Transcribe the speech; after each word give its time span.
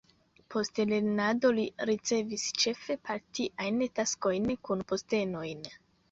Post 0.53 0.79
lernado 0.91 1.49
li 1.57 1.65
ricevis 1.89 2.45
ĉefe 2.63 2.95
partiajn 3.09 3.77
taskojn 3.99 4.49
kun 4.69 4.81
postenojn. 4.93 5.63